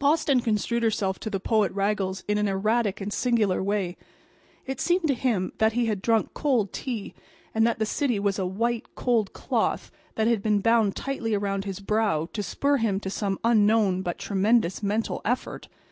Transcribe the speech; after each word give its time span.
Boston 0.00 0.40
construed 0.40 0.82
herself 0.82 1.20
to 1.20 1.30
the 1.30 1.38
poetic 1.38 1.76
Raggles 1.76 2.24
in 2.26 2.36
an 2.36 2.48
erratic 2.48 3.00
and 3.00 3.12
singular 3.12 3.62
way. 3.62 3.96
It 4.66 4.80
seemed 4.80 5.06
to 5.06 5.14
him 5.14 5.52
that 5.58 5.74
he 5.74 5.86
had 5.86 6.02
drunk 6.02 6.34
cold 6.34 6.72
tea 6.72 7.14
and 7.54 7.64
that 7.64 7.78
the 7.78 7.86
city 7.86 8.18
was 8.18 8.40
a 8.40 8.44
white, 8.44 8.92
cold 8.96 9.32
cloth 9.32 9.92
that 10.16 10.26
had 10.26 10.42
been 10.42 10.58
bound 10.58 10.96
tightly 10.96 11.32
around 11.32 11.64
his 11.64 11.78
brow 11.78 12.26
to 12.32 12.42
spur 12.42 12.78
him 12.78 12.98
to 12.98 13.08
some 13.08 13.38
unknown 13.44 14.02
but 14.02 14.18
tremendous 14.18 14.82
mental 14.82 15.20
effort. 15.24 15.68